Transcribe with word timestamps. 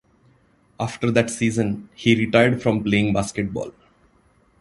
After 0.79 1.11
that 1.11 1.29
season, 1.29 1.87
he 1.93 2.15
retired 2.15 2.59
from 2.59 2.83
playing 2.83 3.13
basketball. 3.13 3.71